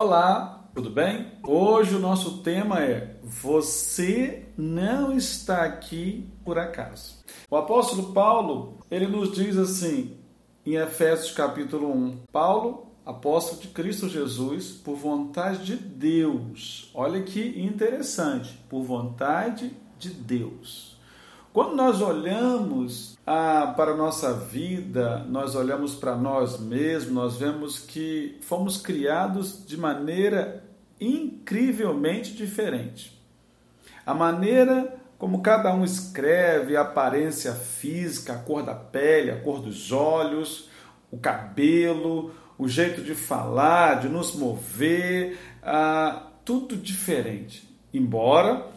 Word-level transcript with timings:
Olá, 0.00 0.70
tudo 0.76 0.90
bem? 0.90 1.32
Hoje 1.42 1.96
o 1.96 1.98
nosso 1.98 2.38
tema 2.38 2.80
é 2.84 3.16
Você 3.20 4.46
não 4.56 5.12
está 5.12 5.64
aqui 5.64 6.30
por 6.44 6.56
acaso. 6.56 7.24
O 7.50 7.56
apóstolo 7.56 8.12
Paulo, 8.12 8.78
ele 8.92 9.08
nos 9.08 9.32
diz 9.32 9.56
assim, 9.56 10.16
em 10.64 10.76
Efésios 10.76 11.32
capítulo 11.32 11.92
1, 11.92 12.26
Paulo, 12.30 12.92
apóstolo 13.04 13.60
de 13.60 13.66
Cristo 13.68 14.08
Jesus, 14.08 14.70
por 14.70 14.94
vontade 14.94 15.64
de 15.64 15.76
Deus. 15.76 16.92
Olha 16.94 17.20
que 17.20 17.60
interessante, 17.60 18.56
por 18.68 18.84
vontade 18.84 19.76
de 19.98 20.10
Deus. 20.10 20.96
Quando 21.52 21.74
nós 21.74 22.00
olhamos 22.00 23.18
ah, 23.26 23.72
para 23.76 23.92
a 23.92 23.96
nossa 23.96 24.32
vida, 24.34 25.24
nós 25.28 25.54
olhamos 25.54 25.94
para 25.94 26.14
nós 26.14 26.60
mesmos, 26.60 27.12
nós 27.12 27.36
vemos 27.36 27.78
que 27.78 28.38
fomos 28.42 28.76
criados 28.76 29.64
de 29.66 29.76
maneira 29.76 30.64
incrivelmente 31.00 32.34
diferente. 32.34 33.18
A 34.04 34.14
maneira 34.14 34.98
como 35.18 35.42
cada 35.42 35.74
um 35.74 35.84
escreve, 35.84 36.76
a 36.76 36.82
aparência 36.82 37.52
física, 37.52 38.34
a 38.34 38.38
cor 38.38 38.62
da 38.62 38.74
pele, 38.74 39.32
a 39.32 39.40
cor 39.40 39.60
dos 39.60 39.90
olhos, 39.90 40.70
o 41.10 41.18
cabelo, 41.18 42.32
o 42.56 42.68
jeito 42.68 43.02
de 43.02 43.14
falar, 43.16 44.00
de 44.00 44.08
nos 44.08 44.34
mover, 44.36 45.36
ah, 45.60 46.28
tudo 46.44 46.76
diferente. 46.76 47.68
Embora 47.92 48.68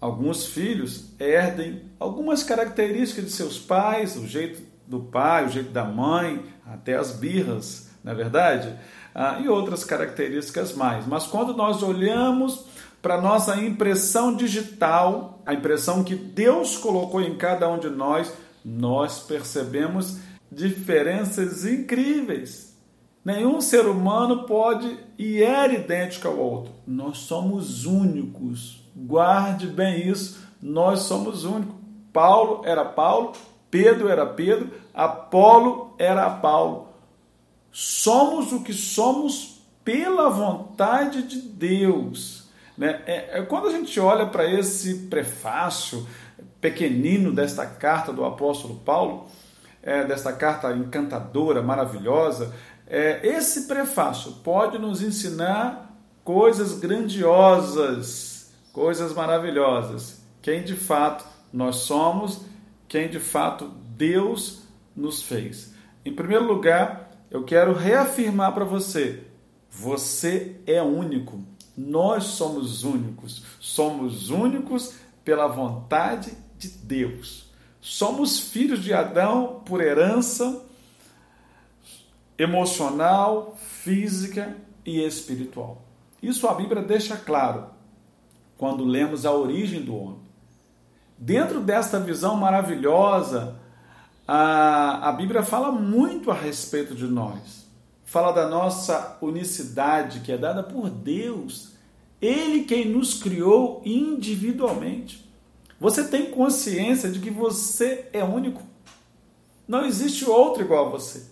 Alguns 0.00 0.46
filhos 0.46 1.06
herdem 1.18 1.82
algumas 1.98 2.42
características 2.42 3.24
de 3.24 3.30
seus 3.30 3.58
pais, 3.58 4.16
o 4.16 4.26
jeito 4.26 4.62
do 4.86 5.00
pai, 5.00 5.46
o 5.46 5.50
jeito 5.50 5.70
da 5.70 5.84
mãe, 5.84 6.44
até 6.66 6.94
as 6.96 7.12
birras, 7.12 7.88
não 8.04 8.12
é 8.12 8.14
verdade? 8.14 8.74
Ah, 9.14 9.40
e 9.40 9.48
outras 9.48 9.84
características 9.84 10.74
mais. 10.74 11.06
Mas 11.06 11.26
quando 11.26 11.56
nós 11.56 11.82
olhamos 11.82 12.66
para 13.00 13.20
nossa 13.20 13.56
impressão 13.56 14.36
digital, 14.36 15.40
a 15.46 15.54
impressão 15.54 16.04
que 16.04 16.14
Deus 16.14 16.76
colocou 16.76 17.22
em 17.22 17.36
cada 17.36 17.68
um 17.68 17.78
de 17.78 17.88
nós, 17.88 18.32
nós 18.64 19.20
percebemos 19.20 20.18
diferenças 20.52 21.64
incríveis. 21.64 22.76
Nenhum 23.24 23.60
ser 23.60 23.86
humano 23.86 24.44
pode 24.44 24.98
e 25.18 25.42
é 25.42 25.74
idêntico 25.74 26.28
ao 26.28 26.38
outro. 26.38 26.72
Nós 26.86 27.18
somos 27.18 27.86
únicos 27.86 28.85
Guarde 28.98 29.66
bem 29.66 30.08
isso, 30.08 30.40
nós 30.62 31.00
somos 31.00 31.44
únicos. 31.44 31.76
Paulo 32.14 32.62
era 32.64 32.82
Paulo, 32.82 33.32
Pedro 33.70 34.08
era 34.08 34.24
Pedro, 34.24 34.70
Apolo 34.94 35.94
era 35.98 36.24
Apolo. 36.24 36.88
Somos 37.70 38.52
o 38.52 38.62
que 38.62 38.72
somos 38.72 39.60
pela 39.84 40.30
vontade 40.30 41.24
de 41.24 41.42
Deus. 41.42 42.48
Né? 42.76 43.02
É, 43.04 43.38
é 43.38 43.42
quando 43.42 43.68
a 43.68 43.72
gente 43.72 44.00
olha 44.00 44.24
para 44.24 44.50
esse 44.50 44.94
prefácio 45.10 46.06
pequenino 46.58 47.34
desta 47.34 47.66
carta 47.66 48.14
do 48.14 48.24
apóstolo 48.24 48.76
Paulo, 48.76 49.28
é, 49.82 50.04
desta 50.04 50.32
carta 50.32 50.72
encantadora, 50.72 51.60
maravilhosa, 51.60 52.50
é, 52.86 53.20
esse 53.26 53.66
prefácio 53.66 54.32
pode 54.42 54.78
nos 54.78 55.02
ensinar 55.02 55.94
coisas 56.24 56.78
grandiosas 56.78 58.35
coisas 58.76 59.14
maravilhosas. 59.14 60.20
Quem 60.42 60.62
de 60.62 60.76
fato 60.76 61.24
nós 61.50 61.76
somos, 61.76 62.42
quem 62.86 63.08
de 63.08 63.18
fato 63.18 63.68
Deus 63.96 64.64
nos 64.94 65.22
fez. 65.22 65.72
Em 66.04 66.12
primeiro 66.12 66.44
lugar, 66.44 67.10
eu 67.30 67.42
quero 67.42 67.72
reafirmar 67.72 68.52
para 68.52 68.66
você: 68.66 69.24
você 69.70 70.60
é 70.66 70.82
único. 70.82 71.42
Nós 71.74 72.24
somos 72.24 72.84
únicos. 72.84 73.44
Somos 73.58 74.28
únicos 74.28 74.92
pela 75.24 75.46
vontade 75.46 76.36
de 76.58 76.68
Deus. 76.68 77.50
Somos 77.80 78.38
filhos 78.38 78.84
de 78.84 78.92
Adão 78.92 79.62
por 79.64 79.80
herança 79.80 80.62
emocional, 82.36 83.56
física 83.58 84.54
e 84.84 85.02
espiritual. 85.02 85.82
Isso 86.22 86.46
a 86.46 86.52
Bíblia 86.52 86.82
deixa 86.82 87.16
claro 87.16 87.75
quando 88.56 88.84
lemos 88.84 89.26
a 89.26 89.32
origem 89.32 89.82
do 89.82 89.96
homem. 89.96 90.26
Dentro 91.18 91.60
desta 91.60 91.98
visão 91.98 92.36
maravilhosa, 92.36 93.56
a, 94.26 95.08
a 95.08 95.12
Bíblia 95.12 95.42
fala 95.42 95.70
muito 95.70 96.30
a 96.30 96.34
respeito 96.34 96.94
de 96.94 97.06
nós. 97.06 97.66
Fala 98.04 98.32
da 98.32 98.48
nossa 98.48 99.18
unicidade 99.20 100.20
que 100.20 100.32
é 100.32 100.38
dada 100.38 100.62
por 100.62 100.90
Deus. 100.90 101.72
Ele 102.20 102.64
quem 102.64 102.86
nos 102.88 103.14
criou 103.14 103.82
individualmente. 103.84 105.24
Você 105.78 106.04
tem 106.04 106.30
consciência 106.30 107.10
de 107.10 107.20
que 107.20 107.30
você 107.30 108.08
é 108.12 108.24
único. 108.24 108.62
Não 109.68 109.84
existe 109.84 110.28
outro 110.28 110.62
igual 110.62 110.86
a 110.86 110.90
você. 110.90 111.26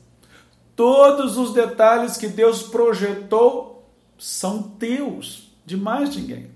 Todos 0.76 1.36
os 1.36 1.52
detalhes 1.52 2.16
que 2.16 2.26
Deus 2.26 2.62
projetou 2.62 3.88
são 4.18 4.62
teus, 4.62 5.52
de 5.64 5.76
mais 5.76 6.14
ninguém. 6.14 6.53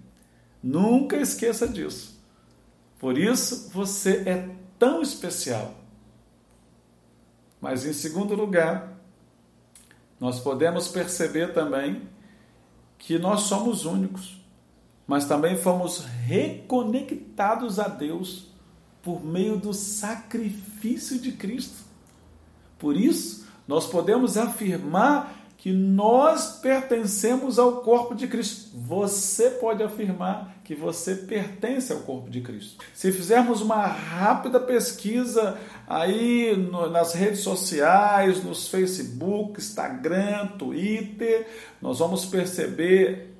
Nunca 0.62 1.16
esqueça 1.16 1.66
disso. 1.68 2.18
Por 2.98 3.16
isso 3.16 3.70
você 3.70 4.22
é 4.26 4.48
tão 4.78 5.00
especial. 5.02 5.74
Mas 7.60 7.84
em 7.84 7.92
segundo 7.92 8.34
lugar, 8.34 8.98
nós 10.20 10.40
podemos 10.40 10.88
perceber 10.88 11.52
também 11.52 12.08
que 12.98 13.18
nós 13.18 13.42
somos 13.42 13.84
únicos, 13.84 14.40
mas 15.06 15.24
também 15.24 15.56
fomos 15.56 16.04
reconectados 16.04 17.78
a 17.78 17.88
Deus 17.88 18.48
por 19.02 19.24
meio 19.24 19.56
do 19.56 19.72
sacrifício 19.72 21.18
de 21.20 21.32
Cristo. 21.32 21.84
Por 22.78 22.96
isso, 22.96 23.46
nós 23.66 23.86
podemos 23.86 24.36
afirmar 24.36 25.37
que 25.58 25.72
nós 25.72 26.60
pertencemos 26.62 27.58
ao 27.58 27.82
corpo 27.82 28.14
de 28.14 28.28
Cristo. 28.28 28.70
Você 28.74 29.50
pode 29.50 29.82
afirmar 29.82 30.56
que 30.62 30.72
você 30.72 31.16
pertence 31.16 31.92
ao 31.92 31.98
corpo 32.00 32.30
de 32.30 32.40
Cristo. 32.40 32.76
Se 32.94 33.10
fizermos 33.10 33.60
uma 33.60 33.84
rápida 33.84 34.60
pesquisa 34.60 35.58
aí 35.84 36.56
no, 36.56 36.88
nas 36.88 37.12
redes 37.12 37.40
sociais, 37.40 38.42
nos 38.44 38.68
Facebook, 38.68 39.58
Instagram, 39.58 40.46
Twitter, 40.56 41.48
nós 41.82 41.98
vamos 41.98 42.24
perceber 42.24 43.34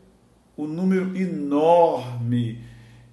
o 0.56 0.66
número 0.66 1.16
enorme 1.16 2.64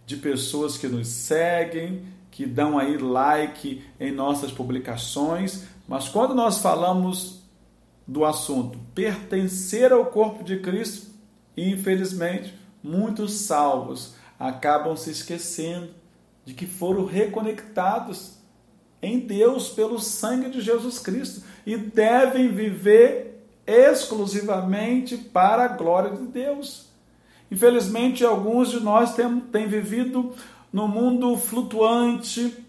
de 0.03 0.17
pessoas 0.17 0.79
que 0.79 0.87
nos 0.87 1.07
seguem, 1.07 2.07
que 2.31 2.47
dão 2.47 2.79
aí 2.79 2.97
like 2.97 3.83
em 3.99 4.11
nossas 4.11 4.51
publicações, 4.51 5.63
mas 5.87 6.09
quando 6.09 6.33
nós 6.33 6.57
falamos 6.57 7.44
do 8.07 8.23
assunto 8.23 8.77
pertencer 8.93 9.91
ao 9.91 10.05
corpo 10.07 10.43
de 10.43 10.59
Cristo, 10.59 11.07
infelizmente, 11.57 12.53
muitos 12.83 13.33
salvos 13.33 14.16
acabam 14.39 14.95
se 14.95 15.09
esquecendo 15.09 15.89
de 16.43 16.53
que 16.53 16.67
foram 16.67 17.05
reconectados 17.05 18.35
em 19.01 19.19
Deus 19.19 19.69
pelo 19.69 19.99
sangue 19.99 20.49
de 20.49 20.61
Jesus 20.61 20.99
Cristo 20.99 21.43
e 21.66 21.75
devem 21.75 22.53
viver 22.53 23.47
exclusivamente 23.66 25.17
para 25.17 25.66
a 25.66 25.69
glória 25.69 26.11
de 26.11 26.25
Deus. 26.27 26.89
Infelizmente, 27.49 28.23
alguns 28.23 28.69
de 28.69 28.79
nós 28.79 29.16
têm, 29.16 29.39
têm 29.39 29.67
vivido 29.67 30.33
no 30.72 30.87
mundo 30.87 31.35
flutuante, 31.37 32.66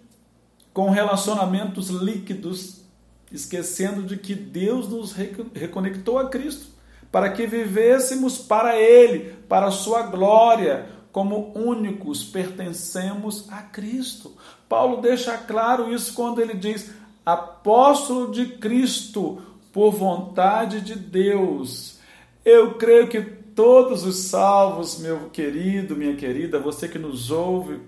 com 0.72 0.90
relacionamentos 0.90 1.88
líquidos, 1.88 2.82
esquecendo 3.30 4.02
de 4.02 4.16
que 4.16 4.34
Deus 4.34 4.88
nos 4.88 5.12
reconectou 5.12 6.18
a 6.18 6.28
Cristo, 6.28 6.66
para 7.10 7.30
que 7.30 7.46
vivêssemos 7.46 8.38
para 8.38 8.76
Ele, 8.76 9.34
para 9.48 9.66
a 9.66 9.70
Sua 9.70 10.02
glória, 10.02 10.86
como 11.12 11.52
únicos 11.54 12.24
pertencemos 12.24 13.50
a 13.50 13.62
Cristo. 13.62 14.36
Paulo 14.68 15.00
deixa 15.00 15.38
claro 15.38 15.90
isso 15.90 16.12
quando 16.12 16.42
ele 16.42 16.54
diz: 16.54 16.90
apóstolo 17.24 18.30
de 18.30 18.58
Cristo, 18.58 19.40
por 19.72 19.92
vontade 19.92 20.80
de 20.80 20.94
Deus. 20.94 21.98
Eu 22.44 22.74
creio 22.74 23.08
que 23.08 23.20
todos 23.20 24.04
os 24.04 24.16
salvos, 24.16 24.98
meu 24.98 25.30
querido, 25.30 25.96
minha 25.96 26.14
querida, 26.16 26.58
você 26.58 26.86
que 26.86 26.98
nos 26.98 27.30
ouve, 27.30 27.80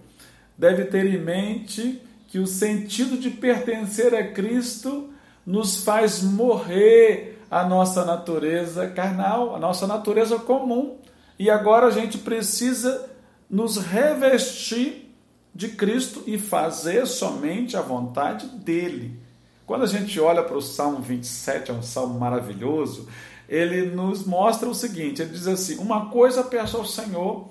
deve 0.57 0.87
ter 0.87 1.05
em 1.05 1.21
mente 1.21 2.01
que 2.29 2.39
o 2.39 2.47
sentido 2.47 3.19
de 3.19 3.31
pertencer 3.31 4.15
a 4.15 4.33
Cristo 4.33 5.11
nos 5.49 5.83
faz 5.83 6.23
morrer 6.23 7.43
a 7.51 7.67
nossa 7.67 8.05
natureza 8.05 8.87
carnal, 8.87 9.57
a 9.57 9.59
nossa 9.59 9.87
natureza 9.87 10.39
comum. 10.39 10.99
E 11.39 11.49
agora 11.49 11.87
a 11.87 11.91
gente 11.91 12.19
precisa 12.19 13.09
nos 13.49 13.79
revestir 13.79 15.11
de 15.55 15.71
Cristo 15.71 16.23
e 16.27 16.39
fazer 16.39 17.07
somente 17.07 17.79
a 17.79 17.81
vontade 17.81 18.47
dele. 18.47 19.19
Quando 19.65 19.85
a 19.85 19.87
gente 19.87 20.21
olha 20.21 20.43
para 20.43 20.59
o 20.59 20.61
Salmo 20.61 21.01
27, 21.01 21.71
é 21.71 21.75
um 21.75 21.83
salmo 21.83 22.21
maravilhoso, 22.21 23.09
ele 23.49 23.87
nos 23.87 24.27
mostra 24.27 24.69
o 24.69 24.75
seguinte: 24.75 25.23
ele 25.23 25.33
diz 25.33 25.47
assim: 25.47 25.79
Uma 25.79 26.11
coisa 26.11 26.45
peço 26.45 26.77
ao 26.77 26.85
Senhor 26.85 27.49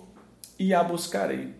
e 0.59 0.71
a 0.71 0.83
buscarei, 0.83 1.55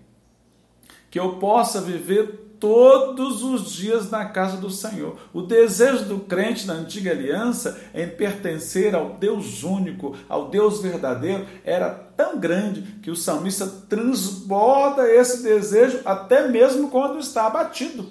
que 1.10 1.19
eu 1.19 1.38
possa 1.38 1.81
viver 1.81 2.47
todos 2.59 3.44
os 3.44 3.71
dias 3.71 4.09
na 4.09 4.25
casa 4.25 4.57
do 4.57 4.69
Senhor. 4.69 5.18
O 5.33 5.42
desejo 5.42 6.06
do 6.06 6.19
crente 6.19 6.65
na 6.68 6.74
antiga 6.74 7.12
aliança 7.12 7.80
em 7.94 8.07
pertencer 8.07 8.95
ao 8.95 9.12
Deus 9.12 9.63
único, 9.63 10.15
ao 10.27 10.50
Deus 10.50 10.81
verdadeiro, 10.81 11.45
era 11.63 11.89
tão 11.89 12.39
grande 12.39 12.81
que 13.01 13.12
o 13.12 13.15
salmista 13.15 13.68
transborda 13.88 15.09
esse 15.09 15.44
desejo 15.44 16.00
até 16.06 16.48
mesmo 16.48 16.89
quando 16.89 17.19
está 17.19 17.48
abatido. 17.48 18.07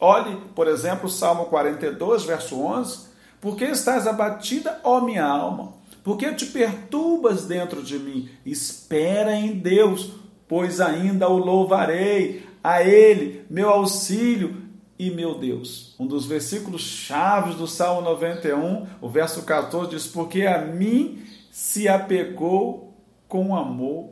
Olhe, 0.00 0.36
por 0.54 0.68
exemplo, 0.68 1.06
o 1.06 1.10
Salmo 1.10 1.46
42, 1.46 2.24
verso 2.24 2.60
11: 2.60 3.08
Por 3.40 3.56
que 3.56 3.64
estás 3.64 4.06
abatida, 4.06 4.80
ó 4.84 5.00
minha 5.00 5.24
alma? 5.24 5.74
Por 6.04 6.16
que 6.16 6.32
te 6.32 6.46
perturbas 6.46 7.44
dentro 7.44 7.82
de 7.82 7.98
mim? 7.98 8.30
Espera 8.46 9.34
em 9.34 9.52
Deus, 9.52 10.12
pois 10.46 10.80
ainda 10.80 11.28
o 11.28 11.36
louvarei 11.36 12.47
a 12.68 12.82
Ele, 12.82 13.46
meu 13.48 13.70
auxílio 13.70 14.54
e 14.98 15.10
meu 15.10 15.38
Deus. 15.38 15.96
Um 15.98 16.06
dos 16.06 16.26
versículos 16.26 16.82
chaves 16.82 17.54
do 17.54 17.66
Salmo 17.66 18.02
91, 18.02 18.86
o 19.00 19.08
verso 19.08 19.42
14 19.42 19.90
diz: 19.90 20.06
Porque 20.06 20.42
a 20.42 20.58
mim 20.66 21.22
se 21.50 21.88
apegou 21.88 22.94
com 23.26 23.56
amor. 23.56 24.10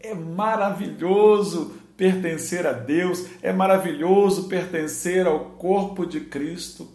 É 0.00 0.14
maravilhoso 0.14 1.74
pertencer 1.98 2.66
a 2.66 2.72
Deus, 2.72 3.26
é 3.42 3.52
maravilhoso 3.52 4.48
pertencer 4.48 5.26
ao 5.26 5.40
corpo 5.40 6.06
de 6.06 6.20
Cristo. 6.20 6.88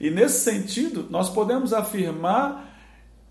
E 0.00 0.10
nesse 0.10 0.44
sentido, 0.48 1.08
nós 1.10 1.28
podemos 1.28 1.72
afirmar 1.72 2.72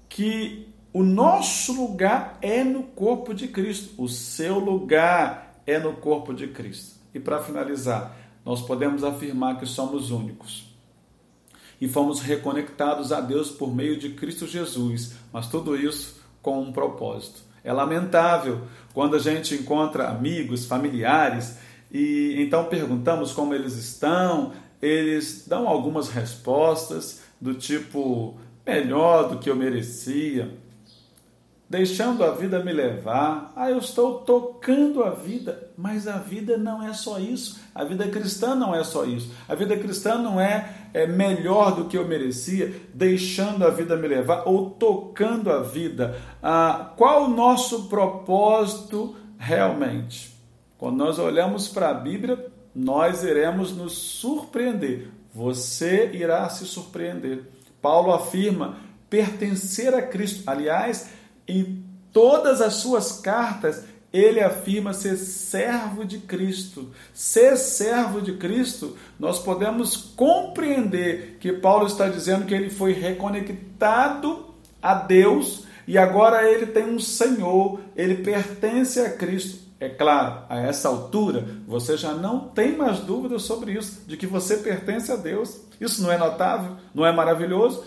que 0.09 0.67
o 0.91 1.01
nosso 1.01 1.71
lugar 1.71 2.37
é 2.41 2.61
no 2.61 2.83
corpo 2.83 3.33
de 3.33 3.47
Cristo, 3.47 3.93
o 3.97 4.09
seu 4.09 4.59
lugar 4.59 5.61
é 5.65 5.79
no 5.79 5.93
corpo 5.93 6.33
de 6.33 6.47
Cristo. 6.49 7.00
E 7.13 7.19
para 7.19 7.39
finalizar, 7.39 8.15
nós 8.45 8.61
podemos 8.61 9.03
afirmar 9.03 9.59
que 9.59 9.65
somos 9.65 10.11
únicos 10.11 10.71
e 11.79 11.87
fomos 11.87 12.19
reconectados 12.19 13.11
a 13.11 13.19
Deus 13.19 13.49
por 13.49 13.73
meio 13.73 13.97
de 13.97 14.09
Cristo 14.09 14.45
Jesus, 14.45 15.13
mas 15.33 15.47
tudo 15.47 15.75
isso 15.75 16.21
com 16.41 16.61
um 16.61 16.71
propósito. 16.71 17.41
É 17.63 17.73
lamentável 17.73 18.61
quando 18.93 19.15
a 19.15 19.19
gente 19.19 19.55
encontra 19.55 20.09
amigos, 20.09 20.65
familiares 20.65 21.57
e 21.91 22.35
então 22.39 22.65
perguntamos 22.65 23.33
como 23.33 23.53
eles 23.53 23.75
estão, 23.75 24.53
eles 24.81 25.45
dão 25.47 25.67
algumas 25.67 26.09
respostas 26.09 27.21
do 27.39 27.53
tipo 27.55 28.37
melhor 28.65 29.29
do 29.29 29.39
que 29.39 29.49
eu 29.49 29.55
merecia, 29.55 30.55
deixando 31.71 32.21
a 32.25 32.31
vida 32.31 32.61
me 32.61 32.73
levar. 32.73 33.53
Ah, 33.55 33.71
eu 33.71 33.77
estou 33.77 34.19
tocando 34.19 35.05
a 35.05 35.11
vida, 35.11 35.71
mas 35.77 36.05
a 36.05 36.17
vida 36.17 36.57
não 36.57 36.85
é 36.85 36.91
só 36.91 37.17
isso. 37.17 37.61
A 37.73 37.85
vida 37.85 38.09
cristã 38.09 38.53
não 38.53 38.75
é 38.75 38.83
só 38.83 39.05
isso. 39.05 39.31
A 39.47 39.55
vida 39.55 39.77
cristã 39.77 40.17
não 40.17 40.39
é, 40.39 40.69
é 40.93 41.07
melhor 41.07 41.73
do 41.73 41.85
que 41.85 41.97
eu 41.97 42.05
merecia, 42.05 42.75
deixando 42.93 43.65
a 43.65 43.69
vida 43.69 43.95
me 43.95 44.05
levar 44.05 44.43
ou 44.45 44.71
tocando 44.71 45.49
a 45.49 45.61
vida. 45.61 46.19
Ah, 46.43 46.91
qual 46.97 47.23
o 47.23 47.29
nosso 47.29 47.87
propósito 47.87 49.15
realmente? 49.37 50.37
Quando 50.77 50.97
nós 50.97 51.19
olhamos 51.19 51.69
para 51.69 51.91
a 51.91 51.93
Bíblia, 51.93 52.47
nós 52.75 53.23
iremos 53.23 53.73
nos 53.73 53.93
surpreender. 53.93 55.07
Você 55.33 56.11
irá 56.11 56.49
se 56.49 56.65
surpreender. 56.65 57.45
Paulo 57.81 58.11
afirma 58.11 58.75
pertencer 59.09 59.93
a 59.93 60.01
Cristo. 60.01 60.43
Aliás, 60.45 61.21
em 61.47 61.83
todas 62.11 62.61
as 62.61 62.75
suas 62.75 63.19
cartas, 63.19 63.83
ele 64.11 64.41
afirma 64.41 64.93
ser 64.93 65.15
servo 65.15 66.03
de 66.03 66.19
Cristo. 66.19 66.91
Ser 67.13 67.55
servo 67.57 68.21
de 68.21 68.33
Cristo, 68.33 68.97
nós 69.19 69.39
podemos 69.39 69.95
compreender 70.15 71.37
que 71.39 71.53
Paulo 71.53 71.87
está 71.87 72.09
dizendo 72.09 72.45
que 72.45 72.53
ele 72.53 72.69
foi 72.69 72.91
reconectado 72.93 74.47
a 74.81 74.93
Deus 74.93 75.65
e 75.87 75.97
agora 75.97 76.49
ele 76.49 76.67
tem 76.67 76.85
um 76.85 76.99
Senhor, 76.99 77.79
ele 77.95 78.15
pertence 78.15 78.99
a 78.99 79.09
Cristo. 79.09 79.61
É 79.79 79.89
claro, 79.89 80.43
a 80.47 80.59
essa 80.59 80.89
altura 80.89 81.47
você 81.65 81.97
já 81.97 82.13
não 82.13 82.49
tem 82.49 82.77
mais 82.77 82.99
dúvidas 82.99 83.43
sobre 83.43 83.73
isso, 83.73 84.03
de 84.05 84.15
que 84.15 84.27
você 84.27 84.57
pertence 84.57 85.11
a 85.11 85.15
Deus. 85.15 85.61
Isso 85.79 86.03
não 86.03 86.11
é 86.11 86.17
notável? 86.17 86.75
Não 86.93 87.05
é 87.05 87.11
maravilhoso? 87.11 87.83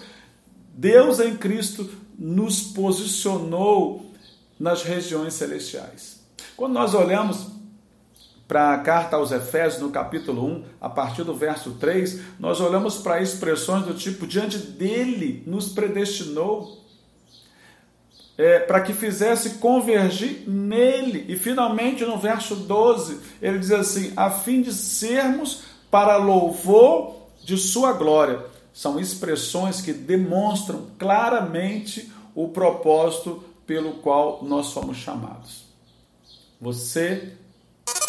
Deus 0.76 1.20
em 1.20 1.36
Cristo 1.36 1.88
nos 2.18 2.62
posicionou 2.62 4.12
nas 4.58 4.82
regiões 4.82 5.34
celestiais. 5.34 6.20
Quando 6.56 6.74
nós 6.74 6.94
olhamos 6.94 7.48
para 8.46 8.74
a 8.74 8.78
carta 8.78 9.16
aos 9.16 9.32
Efésios, 9.32 9.82
no 9.82 9.90
capítulo 9.90 10.44
1, 10.44 10.64
a 10.80 10.88
partir 10.88 11.24
do 11.24 11.34
verso 11.34 11.72
3, 11.72 12.20
nós 12.38 12.60
olhamos 12.60 12.98
para 12.98 13.22
expressões 13.22 13.84
do 13.84 13.94
tipo: 13.94 14.26
diante 14.26 14.58
dele 14.58 15.42
nos 15.46 15.68
predestinou. 15.68 16.82
É, 18.36 18.58
para 18.58 18.80
que 18.80 18.92
fizesse 18.92 19.58
convergir 19.58 20.42
nele. 20.48 21.24
E 21.28 21.36
finalmente 21.36 22.04
no 22.04 22.18
verso 22.18 22.56
12, 22.56 23.20
ele 23.40 23.60
diz 23.60 23.70
assim: 23.70 24.12
a 24.16 24.28
fim 24.28 24.60
de 24.60 24.72
sermos 24.72 25.62
para 25.88 26.16
louvor 26.16 27.28
de 27.44 27.56
sua 27.56 27.92
glória 27.92 28.53
são 28.74 28.98
expressões 28.98 29.80
que 29.80 29.92
demonstram 29.92 30.88
claramente 30.98 32.12
o 32.34 32.48
propósito 32.48 33.44
pelo 33.64 33.94
qual 33.94 34.42
nós 34.42 34.66
somos 34.66 34.96
chamados. 34.96 35.64
Você 36.60 37.34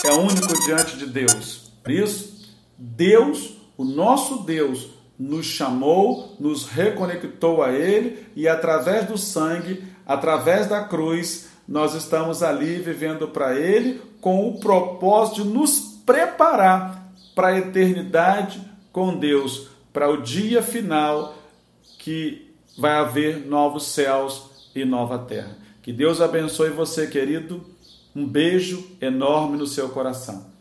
é 0.04 0.12
único 0.12 0.60
diante 0.66 0.98
de 0.98 1.06
Deus. 1.06 1.72
Por 1.84 1.92
isso, 1.92 2.50
Deus, 2.76 3.54
o 3.78 3.86
nosso 3.86 4.40
Deus, 4.40 4.90
nos 5.18 5.46
chamou, 5.46 6.36
nos 6.40 6.66
reconectou 6.66 7.64
a 7.64 7.72
Ele 7.72 8.26
e 8.36 8.48
através 8.48 9.06
do 9.06 9.20
sangue, 9.20 9.84
através 10.06 10.68
da 10.68 10.84
cruz, 10.84 11.48
nós 11.68 11.94
estamos 11.94 12.42
ali 12.42 12.80
vivendo 12.80 13.28
para 13.28 13.56
Ele 13.56 14.02
com 14.20 14.50
o 14.50 14.60
propósito 14.60 15.44
de 15.44 15.50
nos 15.50 15.80
preparar 16.06 17.14
para 17.36 17.50
a 17.50 17.58
eternidade 17.58 18.62
com 18.92 19.16
Deus 19.16 19.75
para 19.96 20.10
o 20.10 20.22
dia 20.22 20.62
final 20.62 21.38
que 21.98 22.54
vai 22.78 22.92
haver 22.92 23.48
novos 23.48 23.88
céus 23.88 24.70
e 24.76 24.84
nova 24.84 25.18
terra. 25.18 25.58
Que 25.82 25.94
Deus 25.94 26.20
abençoe 26.20 26.70
você, 26.70 27.08
querido. 27.08 27.64
Um 28.14 28.28
beijo 28.28 28.86
enorme 29.00 29.58
no 29.58 29.66
seu 29.66 29.88
coração. 29.88 30.54